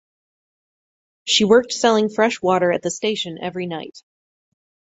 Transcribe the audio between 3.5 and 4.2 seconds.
night.